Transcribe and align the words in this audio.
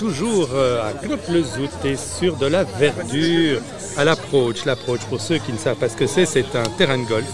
toujours 0.00 0.48
euh, 0.54 0.80
à 0.82 0.94
Knop-le-Zout 0.94 1.84
et 1.84 1.94
sur 1.94 2.36
de 2.36 2.46
la 2.46 2.64
verdure 2.64 3.60
à 3.98 4.04
l'approach. 4.04 4.64
L'approach, 4.64 5.00
pour 5.10 5.20
ceux 5.20 5.36
qui 5.36 5.52
ne 5.52 5.58
savent 5.58 5.76
pas 5.76 5.90
ce 5.90 5.96
que 5.96 6.06
c'est, 6.06 6.24
c'est 6.24 6.56
un 6.56 6.62
terrain 6.78 6.96
de 6.96 7.04
golf 7.04 7.26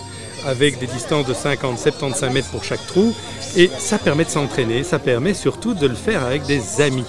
avec 0.45 0.81
des 0.81 0.89
distances 0.89 1.27
de 1.27 1.33
50-75 1.33 2.33
mètres 2.33 2.51
pour 2.51 2.65
chaque 2.65 2.85
trou. 2.89 3.15
Et 3.57 3.71
ça 3.79 3.99
permet 3.99 4.25
de 4.25 4.31
s'entraîner, 4.31 4.83
ça 4.83 4.99
permet 4.99 5.33
surtout 5.33 5.75
de 5.75 5.87
le 5.87 5.95
faire 5.95 6.25
avec 6.25 6.45
des 6.47 6.81
amis. 6.81 7.05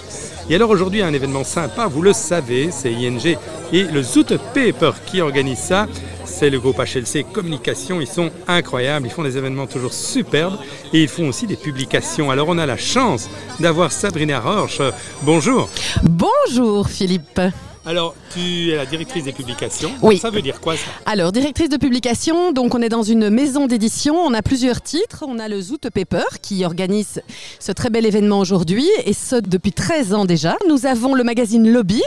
Et 0.49 0.55
alors 0.55 0.70
aujourd'hui, 0.70 1.02
un 1.02 1.13
événement 1.13 1.44
sympa, 1.44 1.88
vous 1.88 2.02
le 2.02 2.14
savez, 2.14 2.70
c'est 2.71 2.91
ING 2.91 3.38
et 3.73 3.84
le 3.84 4.02
Zoot 4.02 4.38
Paper 4.54 4.91
qui 5.05 5.20
organise 5.20 5.59
ça. 5.59 5.88
C'est 6.23 6.50
le 6.50 6.59
groupe 6.59 6.77
HLC 6.77 7.25
Communication, 7.34 8.00
ils 8.00 8.07
sont 8.07 8.29
incroyables, 8.47 9.07
ils 9.07 9.11
font 9.11 9.23
des 9.23 9.38
événements 9.38 9.68
toujours 9.68 9.93
superbes 9.93 10.57
et 10.93 11.02
ils 11.02 11.10
font 11.10 11.28
aussi 11.28 11.47
des 11.47 11.57
publications. 11.57 12.32
Alors 12.32 12.47
on 12.47 12.57
a 12.57 12.65
la 12.65 12.78
chance 12.78 13.29
d'avoir 13.60 13.91
Sabrina 13.91 14.39
Roche. 14.39 14.82
Bonjour. 15.23 15.70
Bonjour 16.04 16.88
Philippe. 16.88 17.41
Alors, 17.87 18.15
tu 18.33 18.71
es 18.71 18.75
la 18.75 18.86
directrice 18.86 19.23
des 19.23 19.32
publications. 19.32 19.93
Oui. 20.01 20.18
Ça 20.18 20.29
veut 20.29 20.41
dire 20.41 20.59
quoi 20.59 20.75
ça 20.75 20.91
Alors, 21.05 21.32
directrice 21.32 21.69
de 21.69 21.78
publication, 21.78 22.51
donc 22.51 22.75
on 22.75 22.82
est 22.82 22.89
dans 22.89 23.01
une 23.01 23.29
maison 23.29 23.65
d'édition, 23.65 24.18
on 24.18 24.33
a 24.33 24.41
plusieurs 24.41 24.82
titres. 24.82 25.23
On 25.25 25.39
a 25.39 25.47
le 25.47 25.61
Zoot 25.61 25.89
Paper 25.89 26.25
qui 26.42 26.65
organise 26.65 27.21
ce 27.61 27.71
très 27.71 27.89
bel 27.89 28.05
événement 28.05 28.39
aujourd'hui 28.39 28.86
et 29.05 29.14
ce 29.14 29.37
depuis 29.37 29.71
13 29.71 30.14
ans 30.14 30.25
déjà. 30.25 30.57
Nous 30.68 30.86
avons 30.86 31.14
le 31.14 31.23
magazine 31.23 31.71
Lobby 31.71 32.03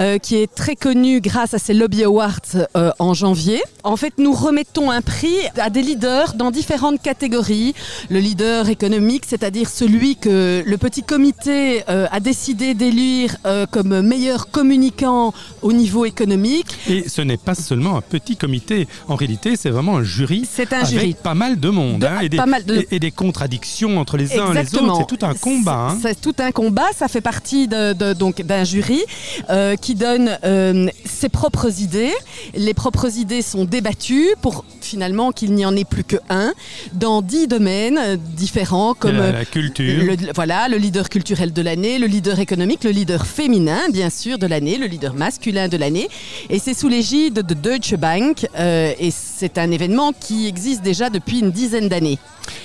euh, 0.00 0.18
qui 0.18 0.36
est 0.36 0.52
très 0.54 0.76
connu 0.76 1.20
grâce 1.20 1.54
à 1.54 1.58
ses 1.58 1.74
Lobby 1.74 2.04
Awards 2.04 2.40
euh, 2.76 2.90
en 2.98 3.14
janvier. 3.14 3.60
En 3.84 3.96
fait, 3.96 4.14
nous 4.18 4.32
remettons 4.32 4.90
un 4.90 5.00
prix 5.00 5.36
à 5.58 5.70
des 5.70 5.82
leaders 5.82 6.34
dans 6.34 6.50
différentes 6.50 7.00
catégories. 7.02 7.74
Le 8.10 8.18
leader 8.18 8.68
économique, 8.68 9.24
c'est-à-dire 9.26 9.68
celui 9.68 10.16
que 10.16 10.62
le 10.66 10.76
petit 10.78 11.02
comité 11.02 11.82
euh, 11.88 12.06
a 12.10 12.20
décidé 12.20 12.74
d'élire 12.74 13.36
comme 13.70 14.00
meilleur 14.00 14.50
communicant 14.50 15.32
au 15.62 15.72
niveau 15.72 16.04
économique. 16.04 16.66
Et 16.88 17.08
ce 17.08 17.22
n'est 17.22 17.36
pas 17.36 17.54
seulement 17.54 17.96
un 17.96 18.00
petit 18.00 18.36
comité. 18.36 18.88
En 19.08 19.14
réalité, 19.14 19.56
c'est 19.56 19.70
vraiment 19.70 19.96
un 19.96 20.02
jury. 20.02 20.46
C'est 20.50 20.72
un 20.72 20.78
avec 20.80 20.90
jury. 20.90 21.14
pas 21.22 21.34
mal 21.34 21.58
de 21.58 21.68
monde. 21.68 22.00
De- 22.00 22.06
hein, 22.06 22.20
et, 22.22 22.28
des, 22.28 22.36
pas 22.36 22.46
mal 22.46 22.64
de- 22.64 22.76
et- 22.76 22.88
et 22.92 22.98
des 22.98 23.10
contradictions 23.10 23.98
entre 23.98 24.16
les 24.16 24.38
uns 24.38 24.52
et 24.52 24.62
les 24.62 24.74
autres. 24.74 24.96
C'est 25.08 25.16
tout 25.16 25.24
un 25.26 25.34
combat. 25.34 25.88
hein. 25.92 25.98
C'est 26.02 26.20
tout 26.20 26.34
un 26.38 26.50
combat. 26.52 26.86
Ça 26.96 27.08
fait 27.08 27.20
partie 27.20 27.68
de, 27.68 28.12
donc 28.12 28.42
d'un 28.42 28.64
jury 28.64 29.00
qui 29.80 29.94
donne 29.94 30.38
euh, 30.44 30.88
ses 31.04 31.28
propres 31.28 31.80
idées. 31.80 32.12
Les 32.54 32.74
propres 32.74 33.18
idées 33.18 33.42
sont 33.42 33.64
débattues 33.64 34.34
pour 34.42 34.64
finalement 34.86 35.32
qu'il 35.32 35.52
n'y 35.52 35.66
en 35.66 35.74
ait 35.76 35.84
plus 35.84 36.04
que 36.04 36.16
un 36.30 36.52
dans 36.92 37.22
dix 37.22 37.46
domaines 37.48 37.98
différents 38.36 38.94
comme 38.94 39.16
la, 39.16 39.32
la 39.32 39.44
culture. 39.44 40.02
le, 40.04 40.16
voilà, 40.34 40.68
le 40.68 40.76
leader 40.76 41.08
culturel 41.08 41.52
de 41.52 41.62
l'année, 41.62 41.98
le 41.98 42.06
leader 42.06 42.38
économique, 42.40 42.84
le 42.84 42.90
leader 42.90 43.26
féminin, 43.26 43.80
bien 43.92 44.10
sûr, 44.10 44.38
de 44.38 44.46
l'année, 44.46 44.78
le 44.78 44.86
leader 44.86 45.14
masculin 45.14 45.68
de 45.68 45.76
l'année. 45.76 46.08
Et 46.50 46.58
c'est 46.58 46.74
sous 46.74 46.88
l'égide 46.88 47.34
de 47.34 47.54
Deutsche 47.54 47.94
Bank. 47.94 48.46
euh, 48.58 48.92
et 48.98 49.10
c'est 49.10 49.58
un 49.58 49.70
événement 49.70 50.12
qui 50.18 50.46
existe 50.46 50.82
déjà 50.82 51.10
depuis 51.10 51.40
une 51.40 51.50
dizaine 51.50 51.88
d'années. 51.88 52.18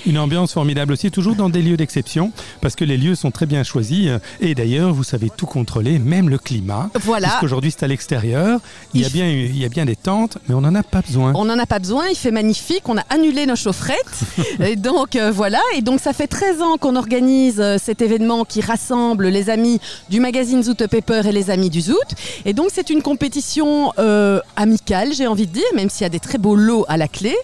Une 0.06 0.20
ambiance 0.20 0.54
formidable 0.54 0.94
aussi, 0.94 1.10
toujours 1.10 1.36
dans 1.36 1.50
des 1.50 1.62
lieux 1.64 1.76
d'exception, 1.78 2.32
parce 2.62 2.76
que 2.76 2.86
les 2.86 2.98
lieux 2.98 3.16
sont 3.16 3.32
très 3.32 3.48
bien 3.48 3.64
choisis. 3.64 4.08
euh, 4.08 4.20
Et 4.40 4.54
d'ailleurs, 4.54 4.94
vous 4.94 5.04
savez 5.04 5.30
tout 5.36 5.48
contrôler, 5.48 5.98
même 5.98 6.30
le 6.30 6.38
climat. 6.38 6.90
Voilà. 7.02 7.30
Puisqu'aujourd'hui, 7.30 7.72
c'est 7.72 7.84
à 7.84 7.88
l'extérieur. 7.88 8.60
Il, 8.94 9.02
y 9.02 9.06
a 9.06 9.08
Il 9.08 9.14
bien, 9.14 9.28
il 9.30 9.58
y 9.58 9.66
a 9.66 9.70
bien 9.70 9.86
des 9.86 9.96
tentes, 9.96 10.38
mais 10.48 10.54
on 10.54 10.62
n'en 10.62 10.76
a 10.76 10.84
pas 10.84 11.02
besoin. 11.02 11.34
On 11.36 11.46
n'en 11.46 11.58
a 11.58 11.66
pas 11.66 11.80
besoin, 11.80 12.06
il 12.12 12.16
fait 12.18 12.32
magnifique, 12.32 12.88
on 12.88 12.98
a 12.98 13.04
annulé 13.10 13.46
nos 13.46 13.56
chaufferettes. 13.56 13.98
et 14.60 14.76
donc 14.76 15.16
euh, 15.16 15.32
voilà, 15.32 15.60
et 15.76 15.82
donc 15.82 16.00
ça 16.00 16.14
fait 16.14 16.28
13 16.28 16.62
ans 16.62 16.78
qu'on 16.78 16.96
organise 16.96 17.60
euh, 17.60 17.78
cet 17.84 18.02
événement 18.02 18.46
qui 18.46 18.62
rassemble 18.62 19.28
les 19.28 19.50
amis 19.50 19.80
du 20.10 20.20
magazine 20.20 20.62
Zoot 20.64 20.86
Paper 20.88 21.22
et 21.26 21.32
les 21.32 21.50
amis 21.50 21.70
du 21.70 21.82
Zoot. 21.82 21.98
Et 22.46 22.54
donc 22.54 22.68
c'est 22.74 22.90
une 22.90 23.02
compétition 23.02 23.94
euh, 24.00 24.40
amicale, 24.56 25.14
j'ai 25.14 25.28
envie 25.28 25.48
de 25.48 25.54
dire, 25.54 25.64
même 25.76 25.90
s'il 25.90 26.02
y 26.04 26.06
a 26.06 26.10
des 26.10 26.20
très 26.20 26.38
beaux 26.38 26.56
lots 26.56 26.86
à 26.88 26.98
la 26.98 27.08
clé. 27.08 27.36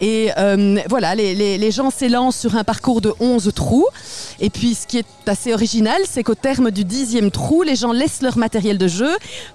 Et 0.00 0.30
euh, 0.38 0.78
voilà, 0.88 1.14
les, 1.14 1.34
les- 1.34 1.58
les 1.58 1.70
gens 1.70 1.90
s'élancent 1.90 2.38
sur 2.38 2.56
un 2.56 2.64
parcours 2.64 3.00
de 3.00 3.12
11 3.20 3.50
trous. 3.54 3.86
Et 4.40 4.50
puis 4.50 4.74
ce 4.74 4.86
qui 4.86 4.98
est 4.98 5.06
assez 5.26 5.52
original, 5.52 6.00
c'est 6.08 6.22
qu'au 6.22 6.34
terme 6.34 6.70
du 6.70 6.84
dixième 6.84 7.30
trou, 7.30 7.62
les 7.62 7.76
gens 7.76 7.92
laissent 7.92 8.22
leur 8.22 8.36
matériel 8.38 8.78
de 8.78 8.88
jeu, 8.88 9.10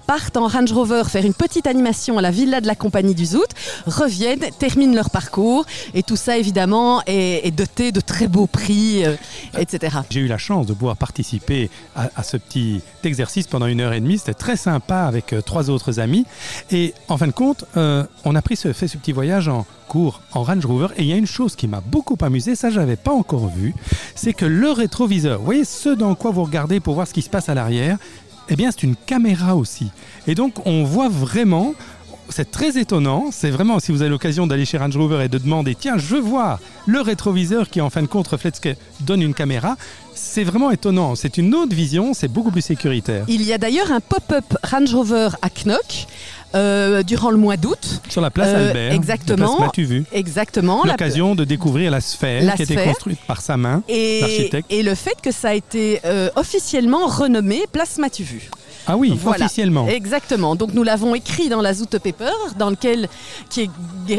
partent 0.07 0.37
en 0.37 0.47
Range 0.47 0.71
Rover 0.71 1.03
faire 1.09 1.25
une 1.25 1.33
petite 1.33 1.67
animation 1.67 2.17
à 2.17 2.21
la 2.21 2.31
villa 2.31 2.61
de 2.61 2.67
la 2.67 2.75
compagnie 2.75 3.15
du 3.15 3.25
Zout, 3.25 3.43
reviennent, 3.85 4.45
terminent 4.55 4.93
leur 4.93 5.09
parcours. 5.09 5.65
Et 5.93 6.03
tout 6.03 6.15
ça, 6.15 6.37
évidemment, 6.37 7.01
est, 7.05 7.51
doté 7.55 7.91
de 7.91 8.01
très 8.01 8.27
beaux 8.27 8.47
prix, 8.47 9.05
euh, 9.05 9.15
etc. 9.57 9.97
J'ai 10.09 10.19
eu 10.21 10.27
la 10.27 10.37
chance 10.37 10.65
de 10.65 10.73
pouvoir 10.73 10.97
participer 10.97 11.69
à, 11.95 12.23
ce 12.23 12.37
petit 12.37 12.81
exercice 13.03 13.47
pendant 13.47 13.67
une 13.67 13.81
heure 13.81 13.93
et 13.93 14.01
demie. 14.01 14.17
C'était 14.17 14.33
très 14.33 14.57
sympa 14.57 15.01
avec 15.03 15.33
euh, 15.33 15.41
trois 15.41 15.69
autres 15.69 15.99
amis. 15.99 16.25
Et 16.71 16.93
en 17.07 17.17
fin 17.17 17.27
de 17.27 17.31
compte, 17.31 17.65
euh, 17.77 18.03
on 18.25 18.35
a 18.35 18.41
pris 18.41 18.55
ce, 18.55 18.73
fait 18.73 18.87
ce 18.87 18.97
petit 18.97 19.11
voyage 19.11 19.47
en 19.47 19.65
cours 19.87 20.21
en 20.33 20.43
Range 20.43 20.65
Rover. 20.65 20.87
Et 20.97 21.03
il 21.03 21.07
y 21.07 21.13
a 21.13 21.17
une 21.17 21.27
chose 21.27 21.55
qui 21.55 21.67
m'a 21.67 21.81
beaucoup 21.81 22.17
amusé, 22.21 22.55
ça 22.55 22.69
je 22.69 22.79
n'avais 22.79 22.95
pas 22.95 23.11
encore 23.11 23.47
vu, 23.47 23.73
c'est 24.15 24.33
que 24.33 24.45
le 24.45 24.71
rétroviseur, 24.71 25.39
vous 25.39 25.45
voyez 25.45 25.65
ce 25.65 25.89
dans 25.89 26.15
quoi 26.15 26.31
vous 26.31 26.43
regardez 26.43 26.79
pour 26.79 26.95
voir 26.95 27.07
ce 27.07 27.13
qui 27.13 27.21
se 27.21 27.29
passe 27.29 27.49
à 27.49 27.53
l'arrière, 27.53 27.97
eh 28.49 28.55
bien 28.55 28.71
c'est 28.71 28.83
une 28.83 28.95
caméra 28.95 29.55
aussi. 29.55 29.91
Et 30.27 30.35
donc 30.35 30.65
on 30.65 30.83
voit 30.83 31.09
vraiment 31.09 31.73
c'est 32.29 32.49
très 32.51 32.77
étonnant. 32.77 33.29
C'est 33.31 33.49
vraiment, 33.49 33.79
si 33.79 33.91
vous 33.91 34.01
avez 34.01 34.09
l'occasion 34.09 34.47
d'aller 34.47 34.65
chez 34.65 34.77
Range 34.77 34.95
Rover 34.97 35.23
et 35.25 35.27
de 35.29 35.37
demander, 35.37 35.75
tiens, 35.75 35.97
je 35.97 36.15
veux 36.15 36.21
voir 36.21 36.59
le 36.87 37.01
rétroviseur 37.01 37.69
qui 37.69 37.81
en 37.81 37.89
fin 37.89 38.01
de 38.01 38.07
compte 38.07 38.27
reflète 38.27 38.55
ce 38.57 38.61
que 38.61 38.75
donne 39.01 39.21
une 39.21 39.33
caméra, 39.33 39.75
c'est 40.13 40.43
vraiment 40.43 40.71
étonnant. 40.71 41.15
C'est 41.15 41.37
une 41.37 41.53
autre 41.55 41.75
vision, 41.75 42.13
c'est 42.13 42.27
beaucoup 42.27 42.51
plus 42.51 42.61
sécuritaire. 42.61 43.25
Il 43.27 43.41
y 43.43 43.53
a 43.53 43.57
d'ailleurs 43.57 43.91
un 43.91 43.99
pop-up 43.99 44.45
Range 44.63 44.93
Rover 44.93 45.29
à 45.41 45.49
Knock 45.49 46.07
euh, 46.55 47.03
durant 47.03 47.31
le 47.31 47.37
mois 47.37 47.57
d'août. 47.57 48.01
Sur 48.07 48.21
la 48.21 48.31
place 48.31 48.47
Euh, 48.49 48.67
Albert, 48.69 48.91
exactement. 48.93 49.59
la 49.59 49.69
place 49.69 49.85
vu 49.87 50.05
Exactement. 50.13 50.83
la- 50.85 50.91
L'occasion 50.91 51.35
de 51.35 51.43
découvrir 51.43 51.91
la 51.91 51.99
sphère 51.99 52.43
La 52.43 52.53
qui 52.53 52.61
a 52.61 52.65
été 52.65 52.75
construite 52.77 53.19
par 53.27 53.41
sa 53.41 53.57
main, 53.57 53.83
Et, 53.89 54.21
l'architecte. 54.21 54.71
et 54.71 54.81
le 54.83 54.95
fait 54.95 55.15
que 55.21 55.31
ça 55.31 55.49
a 55.49 55.53
été 55.53 55.99
euh, 56.05 56.29
officiellement 56.37 57.07
renommé 57.07 57.63
Place 57.71 57.97
M'as-tu 57.97 58.23
vu 58.23 58.49
Ah 58.87 58.97
oui, 58.97 59.17
Voilà. 59.21 59.45
officiellement. 59.45 59.87
Exactement. 59.87 60.55
Donc 60.55 60.73
nous 60.73 60.83
l'avons 60.83 61.15
écrit 61.15 61.49
dans 61.49 61.61
la 61.61 61.73
Zoot 61.73 61.97
Paper, 61.99 62.31
dans 62.57 62.69
lequel 62.69 63.07
qui 63.49 63.61
est 63.61 63.69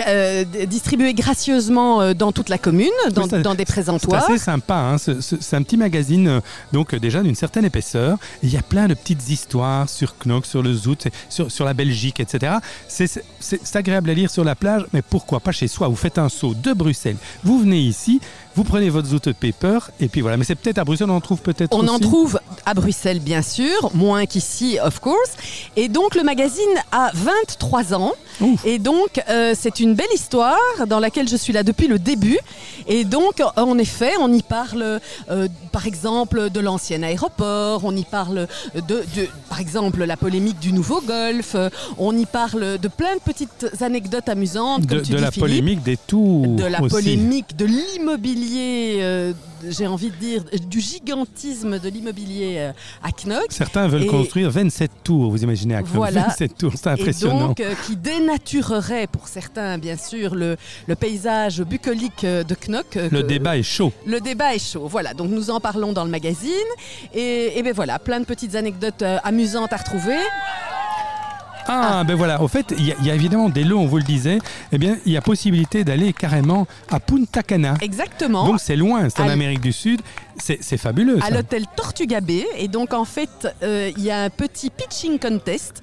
euh, 0.07 0.45
distribué 0.67 1.15
gracieusement 1.15 2.01
euh, 2.01 2.15
dans 2.15 2.33
toute 2.33 2.49
la 2.49 2.59
commune, 2.59 2.89
dans, 3.13 3.23
Oui, 3.25 3.43
dans 3.43 3.55
des 3.55 3.59
C'est 3.67 3.73
présentoirs. 3.73 4.25
assez 4.25 4.39
sympa, 4.39 4.75
hein, 4.77 4.99
ce- 4.99 5.21
ce- 5.21 5.37
c'est 5.41 5.57
un 5.57 5.63
petit 5.63 5.77
magazine 5.77 6.29
euh, 6.29 6.41
donc 6.73 6.95
déjà 6.95 7.23
d'une 7.23 7.35
certaine 7.35 7.65
épaisseur. 7.65 8.19
Il 8.43 8.53
y 8.53 8.57
a 8.57 8.63
plein 8.63 8.89
de 8.89 8.95
petites 8.95 9.29
histoires 9.29 9.89
sur 9.89 10.15
Knox, 10.19 10.49
sur 10.49 10.63
le 10.63 10.73
Zout, 10.75 10.97
sur, 11.29 11.51
sur 11.51 11.65
la 11.65 11.75
Belgique, 11.75 12.21
etc. 12.21 12.55
C'est- 12.89 13.07
C'est 13.07 13.23
c'est 13.63 13.77
agréable 13.77 14.11
à 14.11 14.15
lire 14.15 14.31
sur 14.31 14.43
la 14.45 14.55
plage, 14.57 14.85
mais 14.93 15.03
pourquoi 15.03 15.41
pas 15.41 15.53
chez 15.53 15.69
soi? 15.69 15.89
Vous 15.89 15.97
faites 15.97 16.19
un 16.19 16.29
saut 16.29 16.55
de 16.55 16.73
Bruxelles, 16.73 17.17
vous 17.45 17.59
venez 17.61 17.79
ici, 17.81 18.21
vous 18.57 18.65
prenez 18.65 18.89
votre 18.91 19.07
Zoot 19.09 19.33
Paper, 19.35 19.79
et 20.01 20.09
puis 20.09 20.23
voilà. 20.23 20.37
Mais 20.39 20.45
c'est 20.45 20.55
peut-être 20.55 20.79
à 20.79 20.85
Bruxelles, 20.85 21.11
on 21.11 21.15
en 21.17 21.21
trouve 21.21 21.41
peut-être 21.43 21.75
On 21.77 21.87
en 21.89 21.99
trouve 21.99 22.41
à 22.65 22.73
Bruxelles, 22.75 23.21
bien 23.21 23.43
sûr, 23.43 23.91
moins 23.95 24.27
qu'ici, 24.27 24.79
of 24.83 24.99
course. 24.99 25.33
Et 25.77 25.89
donc, 25.89 26.15
le 26.15 26.23
magazine 26.23 26.65
a 26.91 27.11
23 27.15 27.93
ans. 27.95 28.13
Ouf. 28.41 28.65
Et 28.67 28.79
donc, 28.79 29.23
euh, 29.31 29.55
c'est 29.59 29.81
une 29.81 29.95
belle 29.95 30.07
histoire 30.15 30.57
dans 30.89 30.99
laquelle 31.01 31.29
je 31.29 31.37
suis 31.37 31.53
là 31.53 31.63
depuis 31.63 31.87
le 31.87 31.99
début. 31.99 32.39
Et 32.87 33.05
donc, 33.05 33.43
en 33.57 33.79
effet, 33.79 34.13
on 34.21 34.33
y 34.33 34.43
parle, 34.43 35.01
euh, 35.31 35.49
par 35.73 35.87
exemple, 35.87 36.49
de 36.51 36.61
l'ancien 36.61 37.03
aéroport. 37.03 37.83
On 37.85 37.95
y 37.97 38.05
parle 38.05 38.47
de, 38.75 38.81
de- 39.15 39.29
par 39.51 39.61
exemple, 39.61 40.03
la 40.05 40.17
polémique 40.17 40.59
du 40.61 40.73
nouveau 40.73 41.01
golf. 41.03 41.53
euh, 41.55 41.69
On 41.99 42.17
y 42.17 42.27
parle 42.27 42.79
de 42.79 42.89
plein 42.89 43.15
de 43.17 43.21
petites 43.21 43.67
anecdotes 43.81 44.29
amusantes, 44.29 44.83
de, 44.87 44.95
comme 44.97 45.03
tu 45.05 45.13
de 45.13 45.17
dis, 45.17 45.23
la 45.23 45.31
Philippe 45.31 45.41
polémique 45.49 45.83
des 45.83 45.97
tours 45.99 46.57
de 46.57 46.65
la 46.65 46.81
aussi. 46.83 46.91
polémique, 46.95 47.57
de 47.57 47.65
l'immobilier, 47.67 48.46
euh, 48.55 49.33
j'ai 49.69 49.87
envie 49.87 50.11
de 50.11 50.17
dire, 50.17 50.45
du 50.69 50.81
gigantisme 50.81 51.79
de 51.79 51.89
l'immobilier 51.89 52.57
euh, 52.59 52.73
à 53.03 53.11
Knock. 53.13 53.47
Certains 53.51 53.89
veulent 53.89 54.05
Et- 54.05 54.07
construire 54.07 54.51
27 54.51 54.91
tours, 55.05 55.31
vous 55.31 55.43
imaginez 55.43 55.75
à 55.75 55.81
Knox, 55.83 55.93
Voilà. 55.95 56.23
27 56.29 56.57
tours, 56.59 56.73
c'est 56.77 56.87
Et 56.89 56.93
impressionnant. 56.93 57.49
donc, 57.49 57.61
euh, 57.61 57.75
qui 57.87 57.97
dénaturerait 57.97 59.07
pour 59.07 59.29
certains, 59.29 59.79
bien 59.79 59.97
sûr, 59.97 60.35
le, 60.35 60.57
le 60.87 60.95
paysage 60.95 61.63
bucolique 61.63 62.25
de 62.25 62.55
Knock. 62.69 62.95
le 62.97 63.09
que- 63.09 63.27
débat 63.27 63.57
est 63.59 63.63
chaud. 63.63 63.93
Le 64.07 64.21
débat 64.21 64.55
est 64.55 64.59
chaud. 64.73 64.87
Voilà, 64.89 65.15
donc 65.15 65.31
nous 65.31 65.51
en 65.51 65.61
parlons 65.61 65.93
dans 65.93 66.05
le 66.05 66.11
magazine. 66.11 66.53
Et, 67.15 67.59
et 67.59 67.63
ben 67.63 67.73
voilà, 67.73 67.99
plein 67.99 68.21
de 68.21 68.25
petites 68.25 68.55
anecdotes 68.55 69.03
amusantes 69.25 69.73
à 69.73 69.77
retrouver. 69.77 70.17
Ah, 71.69 72.05
ben 72.05 72.15
voilà, 72.15 72.41
au 72.43 72.49
fait, 72.49 72.75
il 72.79 72.87
y, 72.87 72.93
a- 72.93 72.97
il 73.01 73.07
y 73.07 73.11
a 73.11 73.15
évidemment 73.15 73.49
des 73.49 73.65
lots, 73.65 73.79
on 73.79 73.87
vous 73.87 73.97
le 73.99 74.03
disait, 74.03 74.39
eh 74.73 74.79
bien, 74.79 74.97
il 75.07 75.13
y 75.13 75.17
a 75.17 75.21
possibilité 75.21 75.85
d'aller 75.85 76.13
carrément 76.13 76.67
à 76.91 77.01
Punta 77.01 77.43
Cana. 77.43 77.75
Exactement. 77.81 78.47
Donc 78.47 78.61
c'est 78.61 78.77
loin, 78.77 79.09
c'est 79.09 79.21
en 79.23 79.29
Amérique 79.29 79.61
du 79.61 79.73
Sud, 79.73 80.01
c'est 80.39 80.77
fabuleux. 80.77 81.19
à 81.23 81.31
l'hôtel 81.31 81.65
Tortuga 81.77 82.21
Bay. 82.21 82.47
Et 82.59 82.69
donc, 82.69 82.93
en 82.95 83.05
fait, 83.05 83.49
euh, 83.63 83.91
il 83.97 84.05
y 84.05 84.11
a 84.11 84.23
un 84.23 84.31
petit 84.31 84.71
pitching 84.71 85.19
contest 85.19 85.83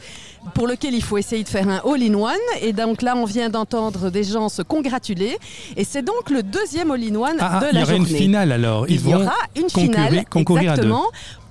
pour 0.53 0.67
lequel 0.67 0.93
il 0.93 1.01
faut 1.03 1.17
essayer 1.17 1.43
de 1.43 1.49
faire 1.49 1.67
un 1.69 1.81
all-in-one. 1.89 2.35
Et 2.61 2.73
donc 2.73 3.01
là, 3.01 3.15
on 3.15 3.25
vient 3.25 3.49
d'entendre 3.49 4.09
des 4.09 4.23
gens 4.23 4.49
se 4.49 4.61
congratuler. 4.61 5.37
Et 5.77 5.83
c'est 5.85 6.01
donc 6.03 6.29
le 6.29 6.43
deuxième 6.43 6.91
all-in-one 6.91 7.37
Ah, 7.39 7.51
ah, 7.53 7.59
de 7.61 7.65
il 7.67 7.71
y 7.71 7.73
la 7.75 7.81
aura 7.83 7.91
journée. 7.95 8.09
une 8.11 8.17
finale 8.17 8.51
alors. 8.51 8.85
Ils 8.89 8.95
il 8.95 8.99
y 9.01 9.03
vont 9.11 9.21
aura 9.21 9.33
une 9.55 9.63
concourir- 9.63 10.59
finale 10.59 10.69
à 10.69 10.75
deux. 10.77 10.89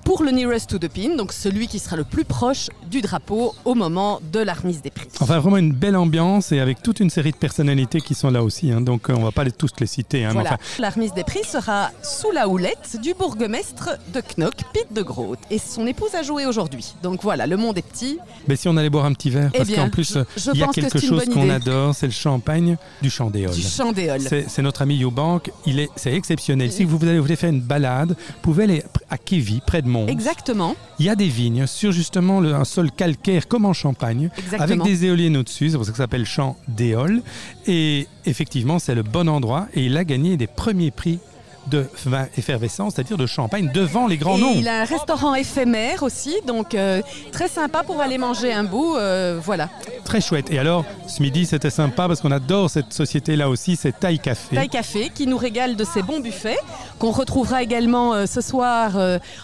Pour 0.05 0.23
le 0.23 0.31
nearest 0.31 0.69
to 0.69 0.77
the 0.77 0.87
pin, 0.89 1.15
donc 1.15 1.31
celui 1.33 1.67
qui 1.67 1.79
sera 1.79 1.95
le 1.95 2.03
plus 2.03 2.25
proche 2.25 2.69
du 2.89 3.01
drapeau 3.01 3.55
au 3.65 3.73
moment 3.73 4.19
de 4.31 4.39
la 4.39 4.53
remise 4.53 4.81
des 4.81 4.89
prix. 4.91 5.07
Enfin, 5.21 5.39
vraiment 5.39 5.57
une 5.57 5.71
belle 5.73 5.95
ambiance 5.95 6.51
et 6.51 6.59
avec 6.59 6.81
toute 6.83 6.99
une 6.99 7.09
série 7.09 7.31
de 7.31 7.37
personnalités 7.37 8.01
qui 8.01 8.13
sont 8.13 8.29
là 8.29 8.43
aussi. 8.43 8.71
hein. 8.71 8.81
donc, 8.81 9.09
euh, 9.09 9.13
on 9.17 9.23
va 9.23 9.31
pas 9.31 9.43
les, 9.43 9.51
tous 9.51 9.69
les 9.79 9.85
citer. 9.87 10.23
hein, 10.25 10.29
mais 10.29 10.33
Voilà. 10.41 10.53
enfin, 10.53 10.81
La 10.81 10.89
remise 10.89 11.13
des 11.13 11.23
prix 11.23 11.43
sera 11.45 11.91
sous 12.01 12.31
la 12.31 12.47
houlette 12.49 12.97
du 13.01 13.13
bourgmestre 13.13 13.91
de 14.13 14.21
Knock, 14.37 14.55
Pete 14.73 14.93
de 14.93 15.01
Groot. 15.01 15.39
Et 15.49 15.57
son 15.57 15.87
épouse 15.87 16.13
a 16.15 16.23
joué 16.23 16.45
aujourd'hui. 16.45 16.93
Donc 17.01 17.21
voilà, 17.23 17.47
le 17.47 17.57
monde 17.57 17.77
est 17.77 17.81
petit. 17.87 18.19
mais 18.47 18.55
si 18.55 18.67
on 18.67 18.75
allait 18.77 18.89
boire 18.89 19.05
un 19.05 19.13
petit 19.13 19.29
verre, 19.29 19.49
Eh 19.53 19.57
parce 19.57 19.69
bien, 19.69 19.83
qu'en 19.85 19.89
plus, 19.89 20.17
euh, 20.17 20.23
il 20.53 20.59
y 20.59 20.63
a 20.63 20.67
que 20.67 20.71
quelque 20.73 20.99
c'est 20.99 21.07
chose 21.07 21.25
qu'on 21.25 21.49
adore, 21.49 21.95
c'est 21.95 22.07
le 22.07 22.11
champagne 22.11 22.77
du 23.01 23.09
Chandéol. 23.09 23.51
Du 23.53 23.61
chandéol. 23.61 24.19
C'est 24.21 24.49
c'est 24.49 24.61
notre 24.61 24.81
ami 24.81 24.95
Yobank, 24.97 25.51
il 25.65 25.79
est, 25.79 25.89
c'est 25.95 26.13
exceptionnel. 26.13 26.71
Si 26.71 26.83
vous 26.83 26.97
vous 26.97 27.21
voulez 27.21 27.35
faire 27.35 27.49
une 27.49 27.61
balade, 27.61 28.09
vous 28.09 28.33
pouvez 28.41 28.63
aller 28.65 28.83
à 29.13 29.17
Kévy, 29.19 29.61
près 29.65 29.81
de 29.83 29.87
Mons. 29.87 30.07
Exactement. 30.07 30.75
Il 30.99 31.05
y 31.05 31.09
a 31.09 31.15
des 31.15 31.27
vignes 31.27 31.67
sur 31.67 31.91
justement 31.91 32.39
le- 32.41 32.53
un 32.55 32.65
sol 32.65 32.91
calcaire 32.91 33.47
comme 33.47 33.65
en 33.65 33.73
Champagne, 33.73 34.29
Exactement. 34.39 34.63
avec 34.63 34.81
des 34.83 35.05
éoliennes 35.05 35.37
au-dessus, 35.37 35.69
c'est 35.69 35.75
pour 35.77 35.85
ça 35.85 35.91
que 35.91 35.97
ça 35.97 36.03
s'appelle 36.05 36.25
Champ 36.25 36.57
d'Éole. 36.67 37.21
Et 37.67 38.07
effectivement, 38.25 38.79
c'est 38.79 38.95
le 38.95 39.03
bon 39.03 39.29
endroit 39.29 39.67
et 39.75 39.85
il 39.85 39.95
a 39.97 40.03
gagné 40.03 40.35
des 40.35 40.47
premiers 40.47 40.89
prix 40.91 41.19
de 41.67 41.87
vin 42.05 42.27
effervescent, 42.37 42.89
c'est-à-dire 42.89 43.17
de 43.17 43.25
champagne 43.25 43.71
devant 43.73 44.07
les 44.07 44.17
grands 44.17 44.37
Et 44.37 44.41
noms. 44.41 44.53
il 44.55 44.67
a 44.67 44.81
un 44.81 44.85
restaurant 44.85 45.33
éphémère 45.35 46.03
aussi, 46.03 46.35
donc 46.45 46.75
euh, 46.75 47.01
très 47.31 47.47
sympa 47.47 47.83
pour 47.83 48.01
aller 48.01 48.17
manger 48.17 48.51
un 48.53 48.63
bout. 48.63 48.95
euh, 48.97 49.39
voilà. 49.41 49.69
Très 50.03 50.19
chouette. 50.21 50.51
Et 50.51 50.59
alors, 50.59 50.83
ce 51.07 51.21
midi, 51.21 51.45
c'était 51.45 51.69
sympa 51.69 52.07
parce 52.07 52.19
qu'on 52.21 52.31
adore 52.31 52.69
cette 52.69 52.91
société-là 52.93 53.49
aussi, 53.49 53.75
c'est 53.75 53.97
Taille 53.97 54.19
Café. 54.19 54.55
Taille 54.55 54.69
Café 54.69 55.09
qui 55.13 55.25
nous 55.27 55.37
régale 55.37 55.75
de 55.75 55.83
ses 55.85 56.01
bons 56.03 56.19
buffets, 56.19 56.57
qu'on 56.99 57.11
retrouvera 57.11 57.63
également 57.63 58.13
euh, 58.13 58.25
ce 58.25 58.41
soir 58.41 58.91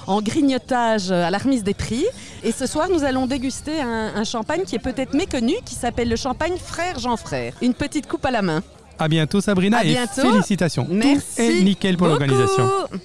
en 0.07 0.21
grignotage 0.21 1.12
à 1.12 1.30
la 1.30 1.38
remise 1.38 1.63
des 1.63 1.74
prix. 1.74 2.06
Et 2.44 2.51
ce 2.51 2.66
soir, 2.66 2.88
nous 2.92 3.04
allons 3.04 3.25
déguster 3.27 3.80
un, 3.81 4.12
un 4.16 4.24
champagne 4.24 4.63
qui 4.63 4.75
est 4.75 4.80
peut-être 4.80 5.13
méconnu, 5.13 5.54
qui 5.66 5.75
s'appelle 5.75 6.10
le 6.10 6.16
champagne 6.16 6.57
Frère 6.57 7.00
Jean 7.00 7.18
Frère. 7.18 7.54
Une 7.62 7.74
petite 7.74 8.07
coupe 8.07 8.25
à 8.25 8.31
la 8.31 8.42
main. 8.42 8.62
À 9.00 9.07
bientôt 9.07 9.40
Sabrina 9.42 9.78
À 9.78 9.84
et 9.86 9.92
bientôt. 9.94 10.22
félicitations. 10.22 10.88
Merci. 10.90 11.24
Tout 11.36 11.42
est 11.42 11.62
nickel 11.63 11.98
pour 11.98 12.07
l'organisation. 12.07 12.69